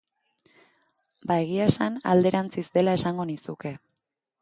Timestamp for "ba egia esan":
1.31-2.01